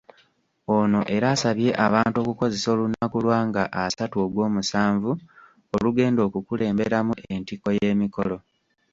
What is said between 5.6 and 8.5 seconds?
olugenda okukulemberamu entikko y'emikolo.